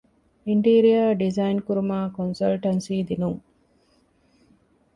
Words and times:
އިންޓީރިއަރ 0.47 1.09
ޑިޒައިން 1.21 1.61
ކުރުމާއި 1.67 2.09
ކޮންސަލްޓަންސީ 2.17 2.93
ދިނުން 3.07 3.41